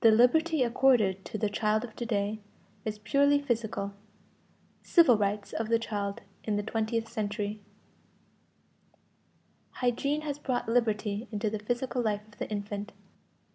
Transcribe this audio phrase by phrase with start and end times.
[0.00, 2.40] =The liberty accorded to the child of to day
[2.86, 3.92] is purely physical.
[4.82, 7.60] Civil rights of the child in the twentieth century=.
[9.72, 12.92] Hygiene has brought liberty into the physical life of the infant.